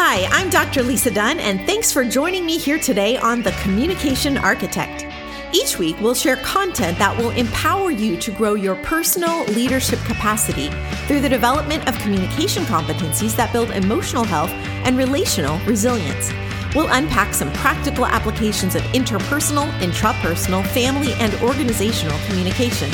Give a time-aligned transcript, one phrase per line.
[0.00, 0.84] Hi, I'm Dr.
[0.84, 5.04] Lisa Dunne, and thanks for joining me here today on The Communication Architect.
[5.52, 10.70] Each week, we'll share content that will empower you to grow your personal leadership capacity
[11.08, 14.50] through the development of communication competencies that build emotional health
[14.84, 16.30] and relational resilience.
[16.74, 22.90] We'll unpack some practical applications of interpersonal, intrapersonal, family, and organizational communication.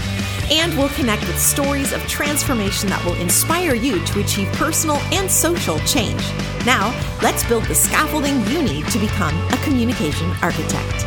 [0.50, 5.28] And we'll connect with stories of transformation that will inspire you to achieve personal and
[5.28, 6.22] social change.
[6.64, 11.04] Now, let's build the scaffolding you need to become a communication architect.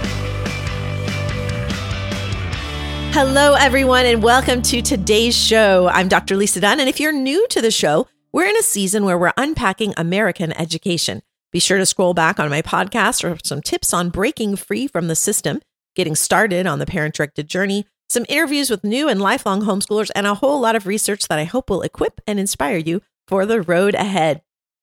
[3.14, 5.88] Hello, everyone, and welcome to today's show.
[5.88, 6.36] I'm Dr.
[6.36, 9.34] Lisa Dunne, and if you're new to the show, we're in a season where we're
[9.38, 11.22] unpacking American education.
[11.52, 15.08] Be sure to scroll back on my podcast for some tips on breaking free from
[15.08, 15.62] the system,
[15.96, 20.28] getting started on the parent directed journey, some interviews with new and lifelong homeschoolers, and
[20.28, 23.62] a whole lot of research that I hope will equip and inspire you for the
[23.62, 24.42] road ahead.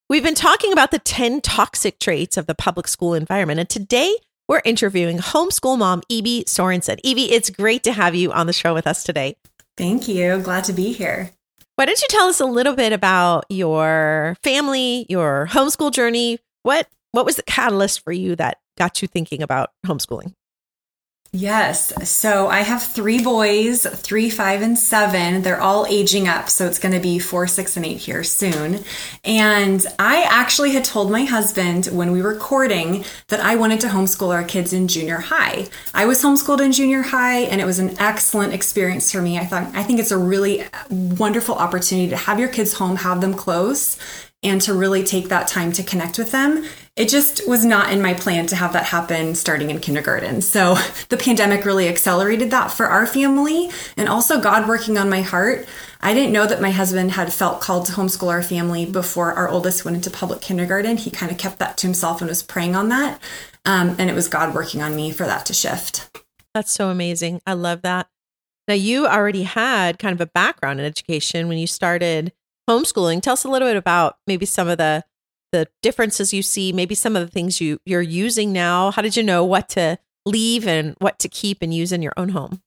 [0.09, 4.16] We've been talking about the 10 toxic traits of the public school environment, and today
[4.49, 6.96] we're interviewing homeschool mom Ebey Sorenson.
[7.04, 9.37] Ebey, it's great to have you on the show with us today.
[9.76, 10.38] Thank you.
[10.38, 11.30] Glad to be here.
[11.76, 16.88] Why don't you tell us a little bit about your family, your homeschool journey, what
[17.12, 20.32] what was the catalyst for you that got you thinking about homeschooling?
[21.37, 21.93] Yes.
[22.09, 25.43] So I have three boys, three, five, and seven.
[25.43, 26.48] They're all aging up.
[26.48, 28.84] So it's going to be four, six, and eight here soon.
[29.24, 33.88] And I actually had told my husband when we were courting that I wanted to
[33.88, 35.66] homeschool our kids in junior high.
[35.93, 39.37] I was homeschooled in junior high and it was an excellent experience for me.
[39.37, 42.95] I thought, I think it's a really uh, wonderful opportunity to have your kids home,
[42.95, 43.99] have them close,
[44.45, 46.64] and to really take that time to connect with them.
[46.96, 50.42] It just was not in my plan to have that happen starting in kindergarten.
[50.42, 50.74] So
[51.09, 55.66] the pandemic really accelerated that for our family and also God working on my heart.
[56.00, 59.48] I didn't know that my husband had felt called to homeschool our family before our
[59.48, 60.98] oldest went into public kindergarten.
[60.98, 63.20] He kind of kept that to himself and was praying on that.
[63.65, 66.10] Um, and it was God working on me for that to shift.
[66.53, 67.41] That's so amazing.
[67.47, 68.06] I love that.
[68.69, 72.33] Now, you already had kind of a background in education when you started
[72.69, 73.23] homeschooling.
[73.23, 75.05] Tell us a little bit about maybe some of the
[75.53, 78.91] the differences you see, maybe some of the things you you're using now.
[78.91, 82.15] How did you know what to leave and what to keep and use in your
[82.17, 82.61] own home?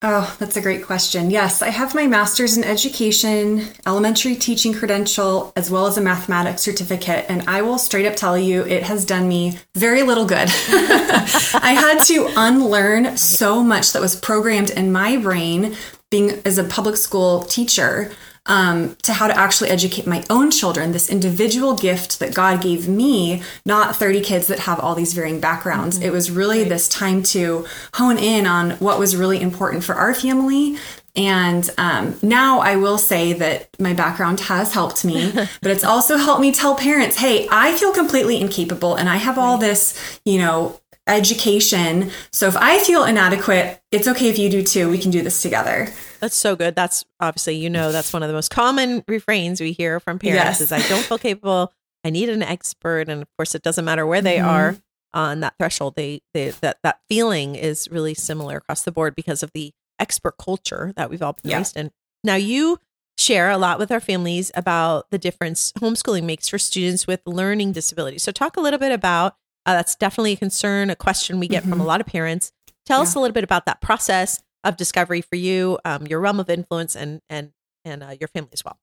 [0.00, 1.28] Oh, that's a great question.
[1.28, 6.62] Yes, I have my master's in education, elementary teaching credential, as well as a mathematics
[6.62, 7.26] certificate.
[7.28, 10.48] And I will straight up tell you, it has done me very little good.
[10.48, 15.74] I had to unlearn so much that was programmed in my brain
[16.12, 18.12] being as a public school teacher
[18.48, 22.88] um, to how to actually educate my own children, this individual gift that God gave
[22.88, 25.96] me, not 30 kids that have all these varying backgrounds.
[25.96, 26.06] Mm-hmm.
[26.06, 26.68] It was really right.
[26.68, 30.78] this time to hone in on what was really important for our family.
[31.14, 36.16] And um, now I will say that my background has helped me, but it's also
[36.16, 40.38] helped me tell parents, hey, I feel completely incapable and I have all this, you
[40.38, 42.10] know, education.
[42.30, 44.90] So if I feel inadequate, it's okay if you do too.
[44.90, 45.88] We can do this together.
[46.20, 46.74] That's so good.
[46.74, 50.60] That's obviously, you know, that's one of the most common refrains we hear from parents
[50.60, 50.60] yes.
[50.60, 51.72] is I don't feel capable.
[52.04, 53.08] I need an expert.
[53.08, 54.48] And of course, it doesn't matter where they mm-hmm.
[54.48, 54.76] are
[55.14, 55.94] on that threshold.
[55.96, 60.36] They, they, that, that feeling is really similar across the board because of the expert
[60.38, 61.58] culture that we've all been yeah.
[61.58, 61.90] raised in.
[62.22, 62.78] Now you
[63.16, 67.72] share a lot with our families about the difference homeschooling makes for students with learning
[67.72, 68.22] disabilities.
[68.22, 69.36] So talk a little bit about
[69.68, 71.72] uh, that's definitely a concern, a question we get mm-hmm.
[71.72, 71.88] from a mm-hmm.
[71.88, 72.52] lot of parents.
[72.86, 73.02] Tell yeah.
[73.02, 76.48] us a little bit about that process of discovery for you, um, your realm of
[76.48, 77.52] influence, and and
[77.84, 78.78] and uh, your family as well.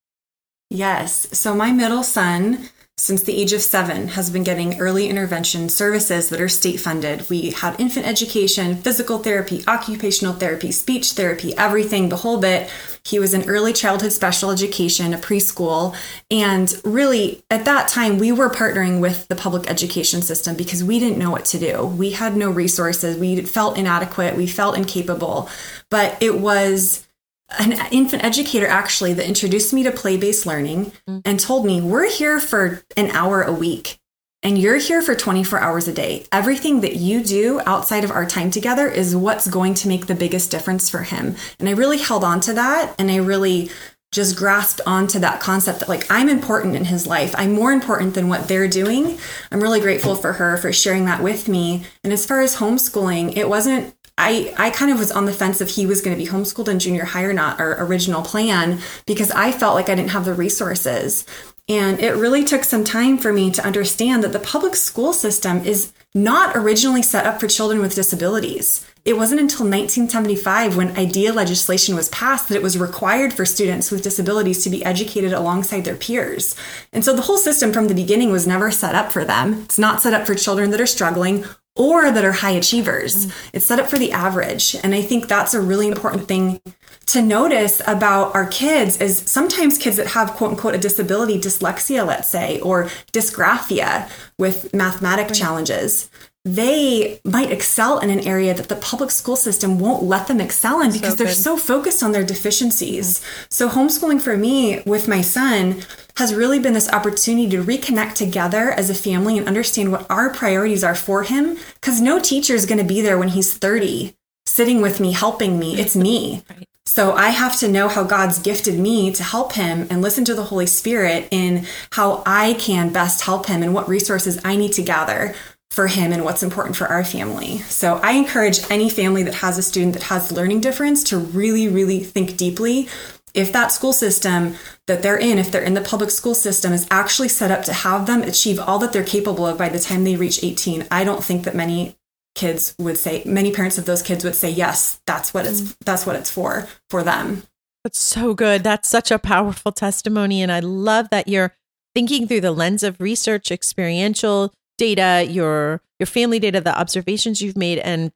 [0.69, 1.27] Yes.
[1.37, 6.29] So my middle son since the age of seven, has been getting early intervention services
[6.29, 7.29] that are state funded.
[7.29, 12.69] We had infant education, physical therapy, occupational therapy, speech therapy, everything, the whole bit.
[13.03, 15.93] He was in early childhood special education, a preschool.
[16.31, 20.97] And really, at that time, we were partnering with the public education system because we
[20.97, 21.85] didn't know what to do.
[21.85, 23.17] We had no resources.
[23.17, 24.37] We felt inadequate.
[24.37, 25.49] We felt incapable.
[25.89, 27.04] But it was
[27.49, 31.19] an infant educator actually that introduced me to play based learning mm-hmm.
[31.25, 33.99] and told me, We're here for an hour a week
[34.45, 36.23] and you're here for 24 hours a day.
[36.31, 40.13] Everything that you do outside of our time together is what's going to make the
[40.13, 41.35] biggest difference for him.
[41.59, 43.71] And I really held on to that and I really
[44.11, 47.33] just grasped onto that concept that like I'm important in his life.
[47.37, 49.17] I'm more important than what they're doing.
[49.51, 51.83] I'm really grateful for her for sharing that with me.
[52.03, 55.59] And as far as homeschooling, it wasn't I, I kind of was on the fence
[55.59, 58.79] if he was going to be homeschooled in junior high or not, our original plan,
[59.05, 61.25] because I felt like I didn't have the resources.
[61.67, 65.65] And it really took some time for me to understand that the public school system
[65.65, 68.87] is not originally set up for children with disabilities.
[69.03, 73.91] It wasn't until 1975 when IDEA legislation was passed that it was required for students
[73.91, 76.55] with disabilities to be educated alongside their peers.
[76.93, 79.63] And so the whole system from the beginning was never set up for them.
[79.65, 81.45] It's not set up for children that are struggling
[81.75, 83.25] or that are high achievers.
[83.25, 83.49] Mm.
[83.53, 84.75] It's set up for the average.
[84.83, 86.61] And I think that's a really important thing
[87.07, 92.05] to notice about our kids is sometimes kids that have quote unquote a disability, dyslexia,
[92.05, 95.35] let's say, or dysgraphia with mathematic right.
[95.35, 96.09] challenges,
[96.45, 100.79] they might excel in an area that the public school system won't let them excel
[100.79, 103.19] in because so they're so focused on their deficiencies.
[103.19, 103.45] Mm-hmm.
[103.49, 105.81] So, homeschooling for me with my son
[106.17, 110.31] has really been this opportunity to reconnect together as a family and understand what our
[110.31, 114.15] priorities are for him because no teacher is going to be there when he's 30
[114.45, 115.79] sitting with me, helping me.
[115.79, 116.43] It's me.
[116.49, 116.67] Right.
[116.85, 120.35] So I have to know how God's gifted me to help him and listen to
[120.35, 124.73] the Holy Spirit in how I can best help him and what resources I need
[124.73, 125.33] to gather
[125.75, 127.57] for him and what's important for our family.
[127.63, 131.67] So I encourage any family that has a student that has learning difference to really,
[131.67, 132.87] really think deeply
[133.33, 134.55] if that school system
[134.87, 137.73] that they're in, if they're in the public school system, is actually set up to
[137.73, 141.03] have them achieve all that they're capable of by the time they reach 18, I
[141.03, 141.97] don't think that many
[142.33, 145.75] kids would say, many parents of those kids would say, yes, that's what it's, mm.
[145.83, 147.43] that's what it's for, for them.
[147.83, 148.63] That's so good.
[148.63, 150.41] That's such a powerful testimony.
[150.41, 151.53] And I love that you're
[151.93, 157.57] thinking through the lens of research, experiential data, your your family data, the observations you've
[157.57, 158.11] made, and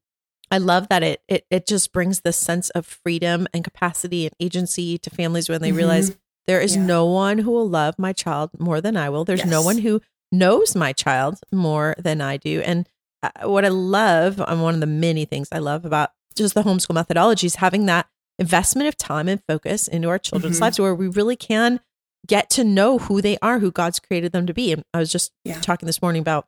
[0.52, 4.36] I love that it it it just brings this sense of freedom and capacity and
[4.40, 5.78] agency to families when they mm-hmm.
[5.78, 6.18] realize
[6.48, 6.86] there is yeah.
[6.86, 9.26] no one who will love my child more than I will.
[9.26, 9.50] There's yes.
[9.50, 10.02] no one who
[10.32, 12.62] knows my child more than I do.
[12.62, 12.88] And
[13.22, 16.64] uh, what I love, and one of the many things I love about just the
[16.64, 18.08] homeschool methodology is having that
[18.40, 20.64] investment of time and focus into our children's mm-hmm.
[20.64, 21.82] lives where we really can
[22.30, 24.72] get to know who they are, who God's created them to be.
[24.72, 25.60] And I was just yeah.
[25.60, 26.48] talking this morning about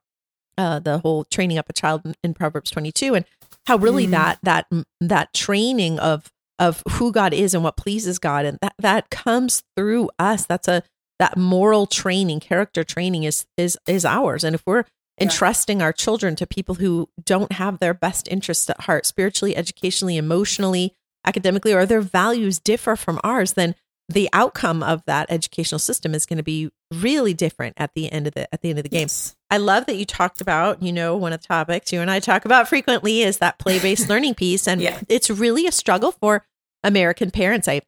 [0.57, 3.25] uh, the whole training up a child in, in Proverbs 22 and
[3.66, 4.12] how really mm.
[4.12, 4.68] that that
[5.01, 9.63] that training of of who God is and what pleases God and that that comes
[9.75, 10.45] through us.
[10.45, 10.83] That's a
[11.19, 14.44] that moral training, character training is is is ours.
[14.44, 14.86] And if we're
[15.18, 15.24] yeah.
[15.24, 20.18] entrusting our children to people who don't have their best interests at heart, spiritually, educationally,
[20.18, 20.94] emotionally,
[21.25, 23.75] academically, or their values differ from ours, then
[24.12, 28.28] the outcome of that educational system is going to be really different at the end
[28.28, 29.02] of the at the end of the game.
[29.02, 29.36] Yes.
[29.50, 32.19] I love that you talked about, you know, one of the topics you and I
[32.19, 35.00] talk about frequently is that play-based learning piece and yeah.
[35.08, 36.46] it's really a struggle for
[36.84, 37.68] American parents.
[37.68, 37.81] I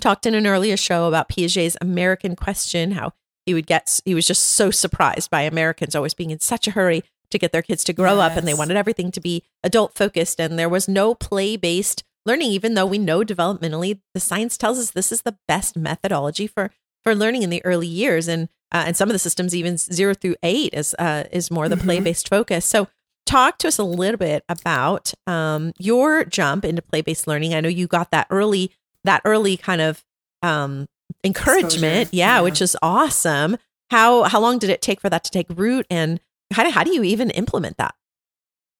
[0.00, 3.12] talked in an earlier show about Piaget's American question, how
[3.46, 6.72] he would get he was just so surprised by Americans always being in such a
[6.72, 8.30] hurry to get their kids to grow yes.
[8.30, 12.50] up and they wanted everything to be adult focused and there was no play-based learning,
[12.50, 16.70] even though we know developmentally the science tells us this is the best methodology for
[17.02, 20.14] for learning in the early years, and uh, and some of the systems even zero
[20.14, 21.84] through eight is uh, is more the mm-hmm.
[21.84, 22.64] play based focus.
[22.64, 22.88] So
[23.26, 27.54] talk to us a little bit about um, your jump into play based learning.
[27.54, 28.72] I know you got that early
[29.04, 30.04] that early kind of
[30.42, 30.86] um,
[31.24, 33.56] encouragement, yeah, yeah, which is awesome.
[33.90, 36.20] How how long did it take for that to take root, and
[36.52, 37.94] how do, how do you even implement that?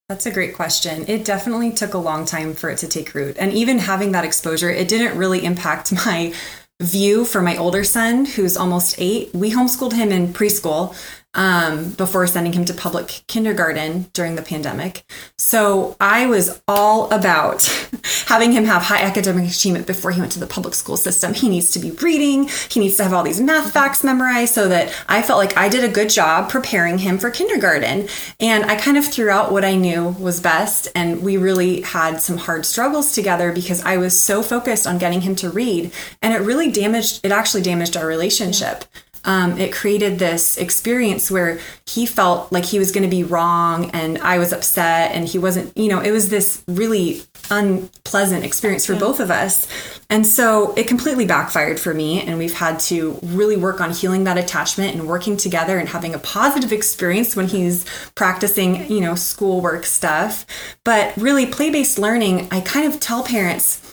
[0.08, 1.04] That's a great question.
[1.08, 3.36] It definitely took a long time for it to take root.
[3.38, 6.34] And even having that exposure, it didn't really impact my
[6.80, 9.32] view for my older son, who's almost eight.
[9.34, 10.96] We homeschooled him in preschool
[11.34, 15.04] um, before sending him to public kindergarten during the pandemic.
[15.38, 17.64] So I was all about
[18.26, 21.32] having him have high academic achievement before he went to the public school system.
[21.32, 24.68] He needs to be reading, he needs to have all these math facts memorized so
[24.68, 28.08] that I felt like I did a good job preparing him for kindergarten.
[28.38, 30.88] And I kind of threw out what I knew was best.
[30.94, 35.22] And we really had some hard struggles together because I was so focused on getting
[35.22, 35.92] him to read.
[36.20, 38.84] And it really damaged, it actually damaged our relationship.
[38.94, 43.24] Yeah um, it created this experience where he felt like he was going to be
[43.24, 48.44] wrong and I was upset and he wasn't, you know, it was this really unpleasant
[48.44, 49.00] experience for yeah.
[49.00, 49.66] both of us.
[50.10, 52.22] And so it completely backfired for me.
[52.22, 56.14] And we've had to really work on healing that attachment and working together and having
[56.14, 60.46] a positive experience when he's practicing, you know, schoolwork stuff.
[60.84, 63.91] But really, play based learning, I kind of tell parents,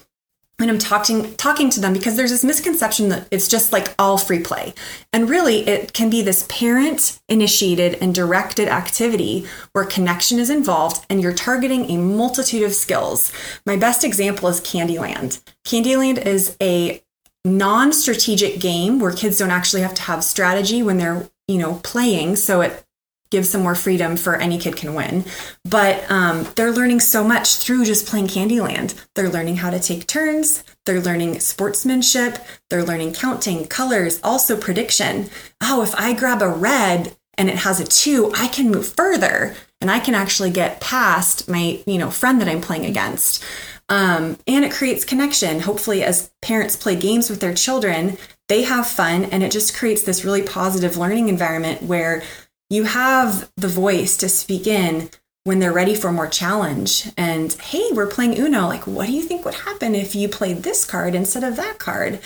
[0.59, 4.17] when I'm talking talking to them because there's this misconception that it's just like all
[4.17, 4.73] free play.
[5.13, 11.05] And really it can be this parent initiated and directed activity where connection is involved
[11.09, 13.31] and you're targeting a multitude of skills.
[13.65, 15.41] My best example is Candyland.
[15.65, 17.01] Candyland is a
[17.45, 22.35] non-strategic game where kids don't actually have to have strategy when they're, you know, playing,
[22.35, 22.85] so it
[23.31, 25.25] give some more freedom for any kid can win.
[25.63, 28.95] But um, they're learning so much through just playing Candyland.
[29.15, 30.63] They're learning how to take turns.
[30.85, 32.39] They're learning sportsmanship.
[32.69, 35.29] They're learning counting, colors, also prediction.
[35.61, 39.55] Oh, if I grab a red and it has a two, I can move further
[39.81, 43.43] and I can actually get past my, you know, friend that I'm playing against.
[43.87, 45.61] Um, and it creates connection.
[45.61, 48.17] Hopefully, as parents play games with their children,
[48.47, 52.23] they have fun and it just creates this really positive learning environment where
[52.69, 55.09] you have the voice to speak in
[55.43, 57.09] when they're ready for more challenge.
[57.17, 58.67] And hey, we're playing Uno.
[58.67, 61.79] Like, what do you think would happen if you played this card instead of that
[61.79, 62.19] card?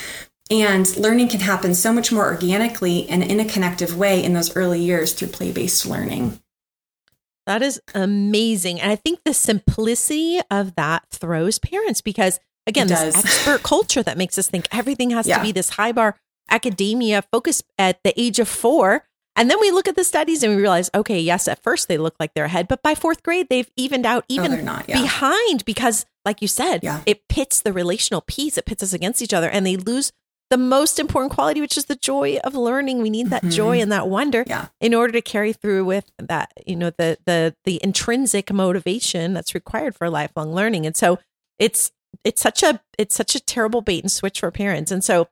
[0.52, 4.56] And learning can happen so much more organically and in a connective way in those
[4.56, 6.40] early years through play based learning.
[7.46, 8.80] That is amazing.
[8.80, 14.18] And I think the simplicity of that throws parents because, again, this expert culture that
[14.18, 15.38] makes us think everything has yeah.
[15.38, 16.18] to be this high bar
[16.50, 19.06] academia focus at the age of four.
[19.36, 21.98] And then we look at the studies and we realize, okay, yes, at first they
[21.98, 25.02] look like they're ahead, but by fourth grade, they've evened out even not, yeah.
[25.02, 27.02] behind because, like you said, yeah.
[27.06, 30.12] it pits the relational piece, it pits us against each other, and they lose
[30.54, 33.02] the most important quality, which is the joy of learning.
[33.02, 33.50] We need that mm-hmm.
[33.50, 34.68] joy and that wonder yeah.
[34.80, 39.56] in order to carry through with that, you know, the the the intrinsic motivation that's
[39.56, 40.86] required for lifelong learning.
[40.86, 41.18] And so
[41.58, 41.92] it's
[42.24, 44.92] it's such a it's such a terrible bait and switch for parents.
[44.92, 45.28] And so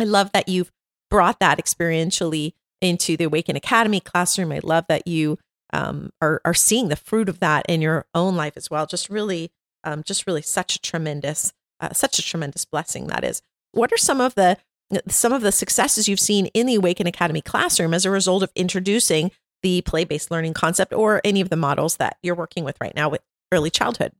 [0.00, 0.72] I love that you've
[1.10, 4.52] brought that experientially into the Awaken Academy classroom.
[4.52, 5.38] I love that you
[5.72, 8.84] um, are are seeing the fruit of that in your own life as well.
[8.84, 9.50] Just really,
[9.84, 13.98] um, just really such a tremendous, uh, such a tremendous blessing that is what are
[13.98, 14.58] some of the
[15.08, 18.50] some of the successes you've seen in the Awaken Academy classroom as a result of
[18.54, 19.30] introducing
[19.62, 23.08] the play-based learning concept or any of the models that you're working with right now
[23.08, 23.22] with
[23.52, 24.12] early childhood?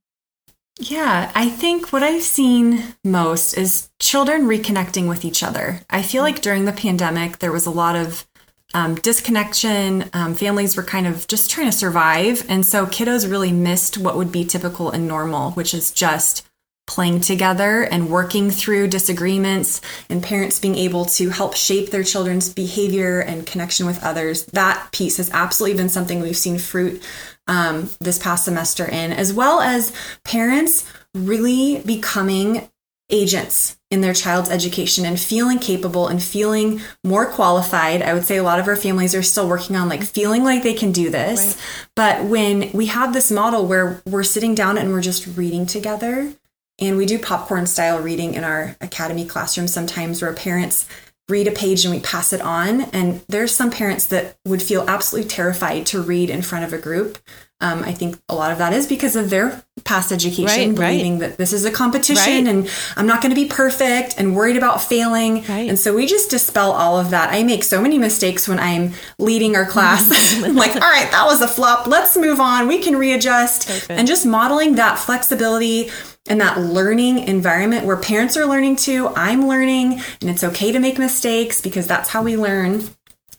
[0.78, 5.80] Yeah, I think what I've seen most is children reconnecting with each other.
[5.90, 8.26] I feel like during the pandemic, there was a lot of
[8.74, 10.10] um, disconnection.
[10.12, 12.44] Um, families were kind of just trying to survive.
[12.48, 16.46] And so kiddos really missed what would be typical and normal, which is just
[16.86, 22.52] playing together and working through disagreements and parents being able to help shape their children's
[22.52, 27.00] behavior and connection with others that piece has absolutely been something we've seen fruit
[27.46, 29.92] um, this past semester in as well as
[30.24, 32.68] parents really becoming
[33.12, 38.02] agents in their child's education and feeling capable and feeling more qualified.
[38.02, 40.62] I would say a lot of our families are still working on like feeling like
[40.62, 41.40] they can do this.
[41.46, 41.56] Right.
[41.94, 46.32] But when we have this model where we're sitting down and we're just reading together,
[46.78, 50.88] and we do popcorn style reading in our academy classroom sometimes where parents
[51.28, 52.82] read a page and we pass it on.
[52.92, 56.78] And there's some parents that would feel absolutely terrified to read in front of a
[56.78, 57.18] group.
[57.60, 61.18] Um, I think a lot of that is because of their past education, right, believing
[61.18, 61.30] right.
[61.30, 62.46] that this is a competition right.
[62.46, 65.44] and I'm not going to be perfect and worried about failing.
[65.68, 67.30] And so we just dispel all of that.
[67.32, 70.08] I make so many mistakes when I'm leading our class.
[70.42, 71.86] like, all right, that was a flop.
[71.86, 72.68] Let's move on.
[72.68, 73.66] We can readjust.
[73.66, 73.98] Perfect.
[73.98, 75.90] And just modeling that flexibility
[76.28, 80.78] and that learning environment where parents are learning too, I'm learning, and it's okay to
[80.78, 82.84] make mistakes because that's how we learn.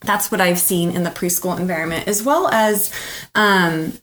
[0.01, 2.91] That's what I've seen in the preschool environment, as well as
[3.35, 3.93] um,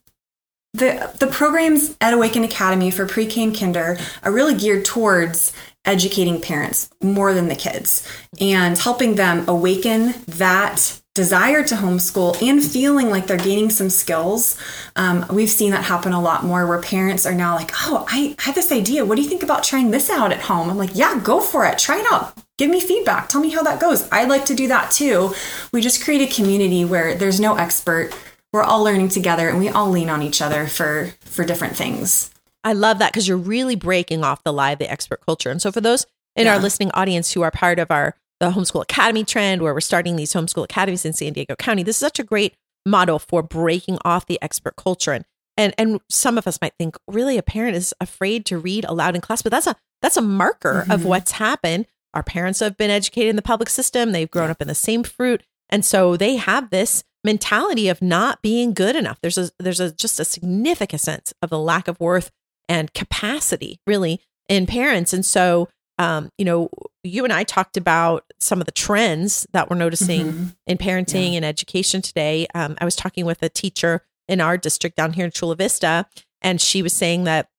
[0.73, 5.53] the the programs at Awaken Academy for pre-K and kinder are really geared towards
[5.85, 8.07] educating parents more than the kids
[8.41, 14.57] and helping them awaken that desire to homeschool and feeling like they're gaining some skills.
[14.95, 18.37] Um, we've seen that happen a lot more where parents are now like, oh, I
[18.39, 19.05] have this idea.
[19.05, 20.71] What do you think about trying this out at home?
[20.71, 21.79] I'm like, yeah, go for it.
[21.79, 22.35] Try it out.
[22.59, 23.29] Give me feedback.
[23.29, 24.09] Tell me how that goes.
[24.13, 25.35] I'd like to do that too.
[25.73, 28.13] We just create a community where there's no expert.
[28.53, 32.31] We're all learning together and we all lean on each other for for different things.
[32.65, 35.51] I love that because you're really breaking off the lie of the expert culture.
[35.51, 36.55] And so for those in yeah.
[36.55, 40.17] our listening audience who are part of our the homeschool academy trend where we're starting
[40.17, 41.83] these homeschool academies in San Diego County.
[41.83, 42.55] This is such a great
[42.87, 45.25] model for breaking off the expert culture and
[45.57, 49.15] and and some of us might think really a parent is afraid to read aloud
[49.15, 50.91] in class but that's a that's a marker mm-hmm.
[50.91, 54.63] of what's happened our parents have been educated in the public system they've grown up
[54.63, 59.21] in the same fruit and so they have this mentality of not being good enough
[59.21, 62.31] there's a there's a just a significant sense of the lack of worth
[62.69, 65.69] and capacity really in parents and so
[66.01, 66.71] um, you know,
[67.05, 70.47] you and I talked about some of the trends that we're noticing mm-hmm.
[70.67, 71.37] in parenting yeah.
[71.37, 72.47] and education today.
[72.55, 76.07] Um, I was talking with a teacher in our district down here in Chula Vista,
[76.41, 77.51] and she was saying that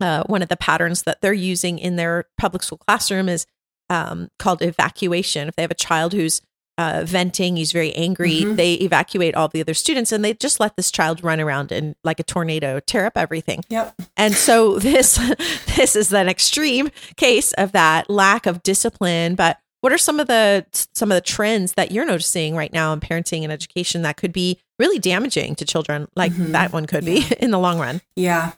[0.00, 3.44] uh, one of the patterns that they're using in their public school classroom is
[3.88, 5.48] um, called evacuation.
[5.48, 6.42] If they have a child who's
[6.80, 7.56] uh, venting.
[7.56, 8.40] He's very angry.
[8.40, 8.54] Mm-hmm.
[8.56, 11.94] They evacuate all the other students and they just let this child run around and
[12.04, 13.62] like a tornado tear up everything.
[13.68, 14.00] Yep.
[14.16, 15.16] And so this
[15.76, 19.34] this is an extreme case of that lack of discipline.
[19.34, 22.94] But what are some of the some of the trends that you're noticing right now
[22.94, 26.08] in parenting and education that could be really damaging to children?
[26.16, 26.52] Like mm-hmm.
[26.52, 27.28] that one could yeah.
[27.28, 28.00] be in the long run.
[28.16, 28.52] Yeah.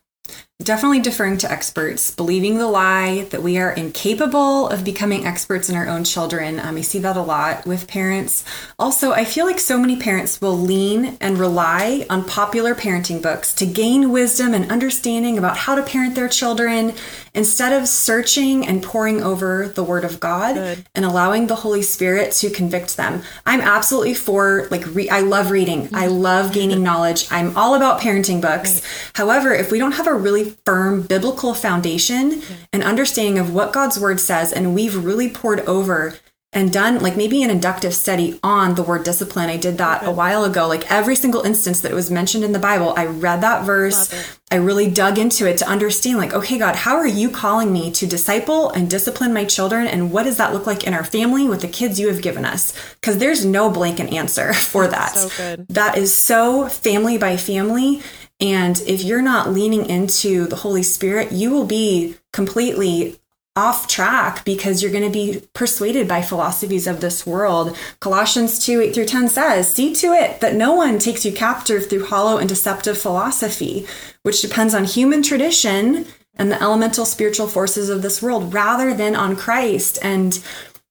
[0.63, 5.77] Definitely deferring to experts, believing the lie that we are incapable of becoming experts in
[5.77, 6.59] our own children.
[6.61, 8.45] Um, I see that a lot with parents.
[8.79, 13.55] Also, I feel like so many parents will lean and rely on popular parenting books
[13.55, 16.95] to gain wisdom and understanding about how to parent their children
[17.35, 20.85] instead of searching and poring over the Word of God Good.
[20.95, 23.23] and allowing the Holy Spirit to convict them.
[23.47, 25.89] I'm absolutely for like re- I love reading.
[25.95, 27.27] I love gaining knowledge.
[27.31, 28.75] I'm all about parenting books.
[28.75, 29.11] Right.
[29.15, 32.43] However, if we don't have a really firm biblical foundation
[32.73, 36.15] and understanding of what God's word says and we've really poured over
[36.55, 39.49] and done like maybe an inductive study on the word discipline.
[39.49, 40.11] I did that okay.
[40.11, 40.69] a while ago.
[40.69, 44.13] Like every single instance that it was mentioned in the Bible, I read that verse.
[44.51, 47.91] I really dug into it to understand like, okay, God, how are you calling me
[47.93, 49.87] to disciple and discipline my children?
[49.87, 52.45] And what does that look like in our family with the kids you have given
[52.45, 52.75] us?
[53.01, 55.17] Because there's no blanket answer for that.
[55.17, 55.67] So good.
[55.69, 58.03] That is so family by family.
[58.43, 63.21] And if you're not leaning into the Holy Spirit, you will be completely
[63.55, 67.77] off track because you're going to be persuaded by philosophies of this world.
[68.01, 71.89] Colossians 2 8 through 10 says, See to it that no one takes you captive
[71.89, 73.87] through hollow and deceptive philosophy,
[74.23, 79.15] which depends on human tradition and the elemental spiritual forces of this world rather than
[79.15, 79.99] on Christ.
[80.03, 80.43] And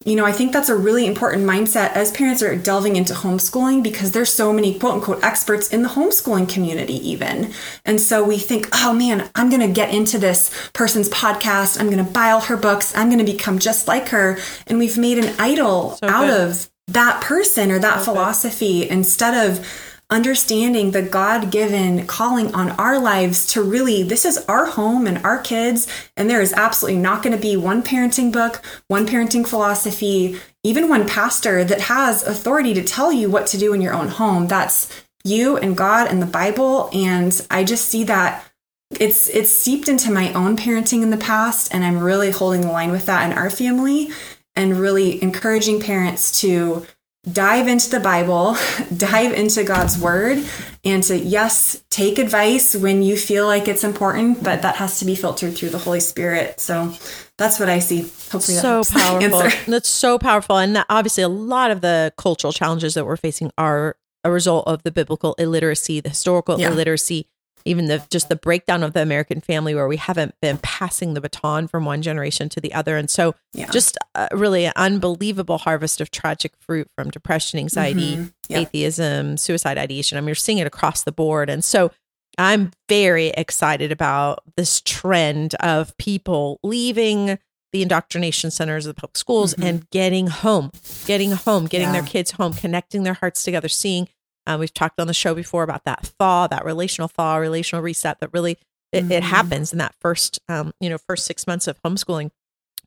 [0.06, 3.84] you know, I think that's a really important mindset as parents are delving into homeschooling
[3.84, 7.54] because there's so many quote unquote experts in the homeschooling community, even.
[7.86, 11.80] And so we think, oh man, I'm going to get into this person's podcast.
[11.80, 12.96] I'm going to buy all her books.
[12.96, 14.40] I'm going to become just like her.
[14.66, 18.92] And we've made an idol so out of that person or that so philosophy good.
[18.92, 19.66] instead of
[20.12, 25.18] understanding the God given calling on our lives to really, this is our home and
[25.26, 25.88] our kids.
[26.18, 30.90] And there is absolutely not going to be one parenting book, one parenting philosophy, even
[30.90, 34.48] one pastor that has authority to tell you what to do in your own home.
[34.48, 36.90] That's you and God and the Bible.
[36.94, 38.46] And I just see that
[39.00, 42.68] it's it's seeped into my own parenting in the past and i'm really holding the
[42.68, 44.10] line with that in our family
[44.54, 46.86] and really encouraging parents to
[47.30, 48.56] dive into the Bible,
[48.98, 50.44] dive into God's word,
[50.84, 55.06] and to, yes, take advice when you feel like it's important, but that has to
[55.06, 56.60] be filtered through the Holy Spirit.
[56.60, 56.94] So
[57.38, 58.02] that's what I see.
[58.02, 59.50] Hopefully, so powerful.
[59.68, 60.58] That's so powerful.
[60.58, 64.84] And obviously, a lot of the cultural challenges that we're facing are a result of
[64.84, 66.70] the biblical illiteracy, the historical yeah.
[66.70, 67.28] illiteracy
[67.66, 71.22] even the just the breakdown of the American family where we haven't been passing the
[71.22, 72.98] baton from one generation to the other.
[72.98, 73.70] And so yeah.
[73.72, 73.98] just
[74.32, 78.56] really an unbelievable harvest of tragic fruit from depression, anxiety, mm-hmm.
[78.56, 80.18] atheism, suicide ideation.
[80.18, 81.50] I mean, you're seeing it across the board.
[81.50, 81.92] And so
[82.38, 87.38] I'm very excited about this trend of people leaving
[87.74, 89.64] the indoctrination centers of the public schools mm-hmm.
[89.64, 90.72] and getting home,
[91.06, 91.94] getting home, getting yeah.
[91.94, 94.10] their kids home, connecting their hearts together, seeing
[94.48, 98.20] um, we've talked on the show before about that thaw, that relational thaw, relational reset
[98.20, 98.58] that really
[98.92, 99.12] it, mm-hmm.
[99.12, 102.32] it happens in that first, um, you know, first six months of homeschooling.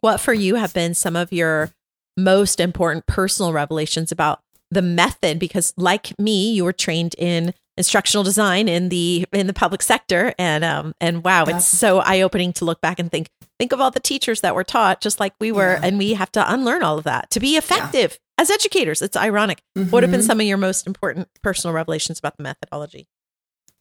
[0.01, 1.71] What for you have been some of your
[2.17, 4.41] most important personal revelations about
[4.71, 5.39] the method?
[5.39, 10.33] Because like me, you were trained in instructional design in the in the public sector
[10.39, 11.57] and um and wow yeah.
[11.57, 14.63] it's so eye-opening to look back and think think of all the teachers that were
[14.63, 15.81] taught just like we were yeah.
[15.83, 19.03] and we have to unlearn all of that to be effective as educators.
[19.03, 19.63] It's ironic.
[19.77, 19.91] Mm-hmm.
[19.91, 20.27] What have been mm-hmm.
[20.27, 23.09] some of your most important personal revelations about the methodology?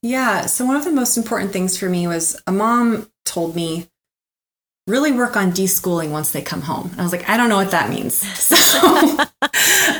[0.02, 0.48] Yeah.
[0.48, 3.88] So, one of the most important things for me was a mom told me,
[4.88, 6.90] really work on deschooling once they come home.
[6.92, 8.24] And I was like, I don't know what that means.
[8.74, 8.80] So,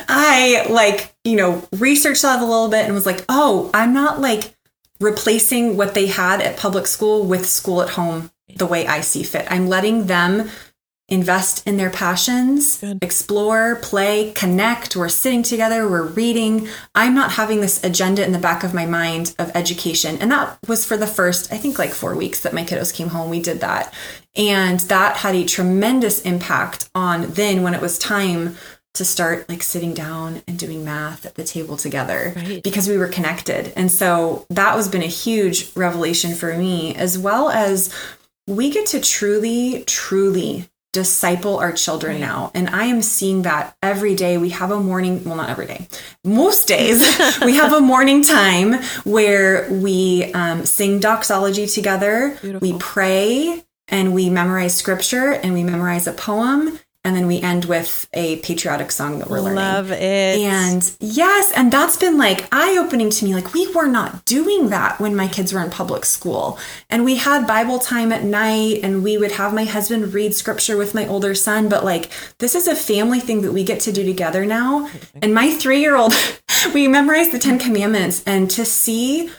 [0.08, 4.20] I like, you know, researched that a little bit and was like, oh, I'm not
[4.20, 4.52] like
[4.98, 9.22] replacing what they had at public school with school at home the way I see
[9.22, 9.46] fit.
[9.48, 10.50] I'm letting them
[11.08, 12.98] invest in their passions, Good.
[13.02, 14.96] explore, play, connect.
[14.96, 16.68] We're sitting together, we're reading.
[16.94, 20.16] I'm not having this agenda in the back of my mind of education.
[20.18, 23.08] And that was for the first, I think, like four weeks that my kiddos came
[23.08, 23.28] home.
[23.28, 23.92] We did that.
[24.34, 28.56] And that had a tremendous impact on then when it was time
[28.94, 32.62] to start like sitting down and doing math at the table together right.
[32.62, 33.72] because we were connected.
[33.76, 37.92] And so that was been a huge revelation for me as well as
[38.46, 42.50] we get to truly truly disciple our children now.
[42.54, 44.38] And I am seeing that every day.
[44.38, 45.88] We have a morning, well, not every day,
[46.24, 47.00] most days,
[47.44, 52.66] we have a morning time where we um, sing doxology together, Beautiful.
[52.66, 57.66] we pray, and we memorize scripture and we memorize a poem and then we end
[57.66, 59.56] with a patriotic song that we're learning.
[59.56, 60.38] Love it.
[60.40, 63.34] And yes, and that's been like eye opening to me.
[63.34, 66.58] Like, we were not doing that when my kids were in public school.
[66.88, 70.78] And we had Bible time at night, and we would have my husband read scripture
[70.78, 71.68] with my older son.
[71.68, 74.88] But like, this is a family thing that we get to do together now.
[75.20, 76.14] And my three year old,
[76.74, 79.30] we memorized the Ten Commandments, and to see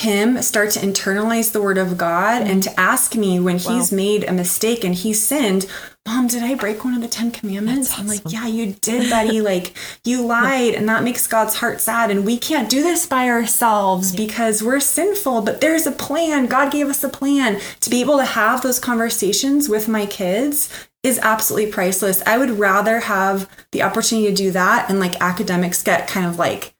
[0.00, 2.50] him start to internalize the word of God mm-hmm.
[2.50, 3.76] and to ask me when wow.
[3.76, 5.66] he's made a mistake and he sinned,
[6.06, 7.92] Mom, did I break one of the Ten Commandments?
[7.92, 8.02] Awesome.
[8.02, 9.40] I'm like, Yeah, you did, buddy.
[9.52, 12.10] like, you lied, and that makes God's heart sad.
[12.10, 14.26] And we can't do this by ourselves yeah.
[14.26, 16.46] because we're sinful, but there's a plan.
[16.46, 20.70] God gave us a plan to be able to have those conversations with my kids
[21.02, 22.22] is absolutely priceless.
[22.26, 26.38] I would rather have the opportunity to do that and like academics get kind of
[26.38, 26.74] like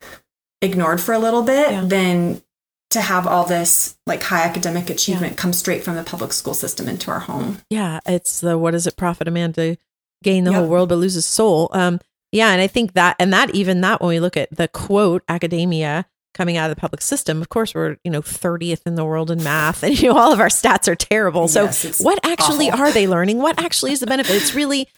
[0.62, 1.84] ignored for a little bit yeah.
[1.84, 2.42] than
[2.90, 5.36] to have all this like high academic achievement yeah.
[5.36, 7.58] come straight from the public school system into our home.
[7.70, 9.76] Yeah, it's the what does it profit a man to
[10.22, 10.60] gain the yep.
[10.60, 11.68] whole world but lose his soul?
[11.72, 12.00] Um,
[12.32, 15.22] yeah, and I think that and that even that when we look at the quote
[15.28, 19.04] academia coming out of the public system, of course we're you know thirtieth in the
[19.04, 21.48] world in math, and you know all of our stats are terrible.
[21.48, 22.86] So yes, what actually awful.
[22.86, 23.38] are they learning?
[23.38, 24.34] What actually is the benefit?
[24.34, 24.88] It's really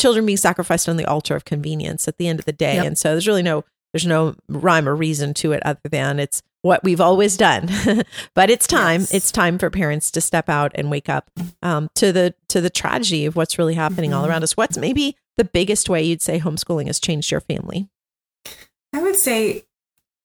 [0.00, 2.86] children being sacrificed on the altar of convenience at the end of the day, yep.
[2.86, 6.42] and so there's really no there's no rhyme or reason to it other than it's
[6.62, 7.68] what we've always done.
[8.34, 9.00] but it's time.
[9.02, 9.14] Yes.
[9.14, 11.30] It's time for parents to step out and wake up
[11.62, 14.20] um, to the to the tragedy of what's really happening mm-hmm.
[14.20, 14.56] all around us.
[14.56, 17.88] What's maybe the biggest way you'd say homeschooling has changed your family?
[18.94, 19.64] I would say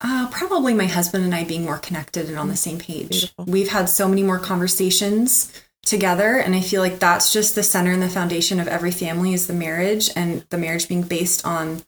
[0.01, 3.09] uh, probably my husband and I being more connected and on the same page.
[3.09, 3.45] Beautiful.
[3.45, 5.51] We've had so many more conversations
[5.83, 9.33] together and i feel like that's just the center and the foundation of every family
[9.33, 11.81] is the marriage and the marriage being based on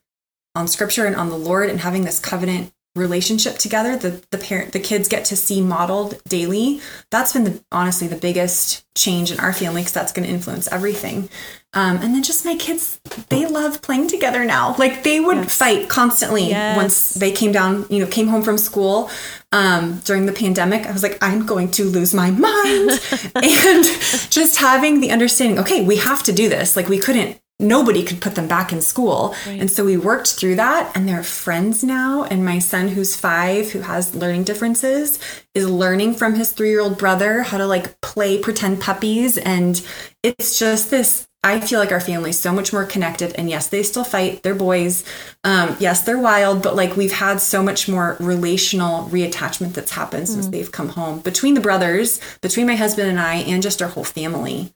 [0.56, 4.74] on scripture and on the Lord and having this covenant relationship together the the parent
[4.74, 9.40] the kids get to see modeled daily that's been the, honestly the biggest change in
[9.40, 11.30] our family because that's going to influence everything.
[11.74, 14.76] Um, and then just my kids they love playing together now.
[14.78, 15.58] Like they would yes.
[15.58, 16.76] fight constantly yes.
[16.76, 19.10] once they came down you know came home from school
[19.52, 20.86] um, during the pandemic.
[20.86, 23.00] I was like i'm going to lose my mind.
[23.36, 23.84] And
[24.30, 26.76] just having the understanding okay we have to do this.
[26.76, 29.36] Like we couldn't nobody could put them back in school.
[29.46, 29.60] Right.
[29.60, 32.24] And so we worked through that and they're friends now.
[32.24, 35.20] And my son, who's five, who has learning differences,
[35.54, 39.38] is learning from his three year old brother how to like play pretend puppies.
[39.38, 39.86] And
[40.24, 41.28] it's just this.
[41.42, 43.34] I feel like our family is so much more connected.
[43.34, 44.44] And yes, they still fight.
[44.44, 45.06] They're boys.
[45.46, 50.26] Um, yes, they're wild, but like we've had so much more relational reattachment that's happened
[50.26, 50.28] mm.
[50.28, 53.88] since they've come home between the brothers, between my husband and I, and just our
[53.88, 54.74] whole family.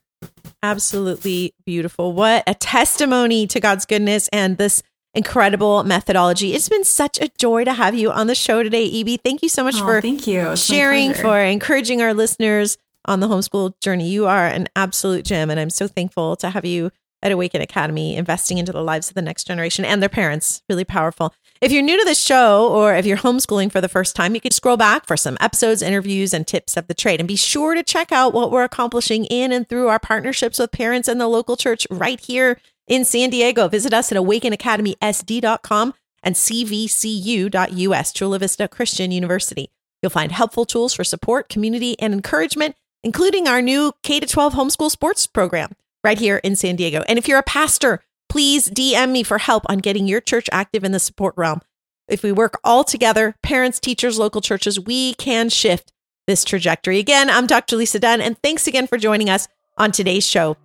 [0.64, 2.14] Absolutely beautiful.
[2.14, 6.54] What a testimony to God's goodness and this incredible methodology.
[6.54, 9.20] It's been such a joy to have you on the show today, Ebey.
[9.22, 10.56] Thank you so much oh, for thank you.
[10.56, 14.08] sharing, for encouraging our listeners on the homeschool journey.
[14.08, 16.90] You are an absolute gem, and I'm so thankful to have you
[17.24, 20.62] at Awaken Academy, investing into the lives of the next generation and their parents.
[20.68, 21.34] Really powerful.
[21.60, 24.40] If you're new to the show or if you're homeschooling for the first time, you
[24.40, 27.20] can scroll back for some episodes, interviews, and tips of the trade.
[27.20, 30.72] And be sure to check out what we're accomplishing in and through our partnerships with
[30.72, 33.66] parents and the local church right here in San Diego.
[33.68, 39.70] Visit us at awakenacademysd.com and cvcu.us, Chula Vista Christian University.
[40.02, 44.90] You'll find helpful tools for support, community, and encouragement, including our new K 12 homeschool
[44.90, 45.70] sports program
[46.04, 47.02] right here in San Diego.
[47.08, 50.84] And if you're a pastor, please DM me for help on getting your church active
[50.84, 51.60] in the support realm.
[52.06, 55.92] If we work all together, parents, teachers, local churches, we can shift
[56.26, 56.98] this trajectory.
[56.98, 57.76] Again, I'm Dr.
[57.76, 60.56] Lisa Dunne, and thanks again for joining us on today's show.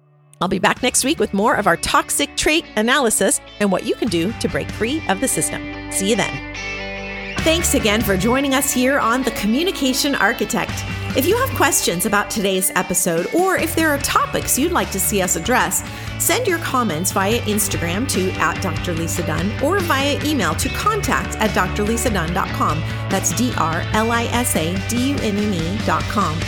[0.41, 3.95] I'll be back next week with more of our toxic trait analysis and what you
[3.95, 5.91] can do to break free of the system.
[5.91, 6.55] See you then.
[7.39, 10.83] Thanks again for joining us here on The Communication Architect.
[11.17, 14.99] If you have questions about today's episode, or if there are topics you'd like to
[14.99, 15.83] see us address,
[16.19, 18.93] send your comments via Instagram to at Dr.
[18.93, 22.79] Lisa Dunne or via email to contact at drlisadunne.com.
[23.09, 26.39] That's D R L I S A D U N N E.com.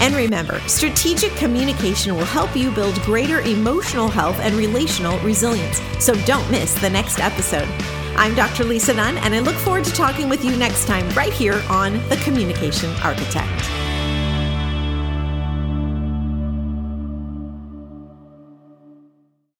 [0.00, 5.80] And remember, strategic communication will help you build greater emotional health and relational resilience.
[5.98, 7.68] So don't miss the next episode.
[8.16, 8.62] I'm Dr.
[8.62, 11.94] Lisa Dunne, and I look forward to talking with you next time right here on
[12.08, 13.83] The Communication Architect.